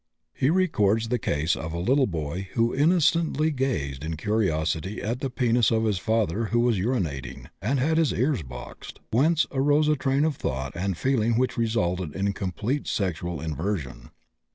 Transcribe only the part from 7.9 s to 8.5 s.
his ears